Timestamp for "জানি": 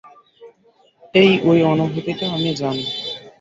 2.55-2.85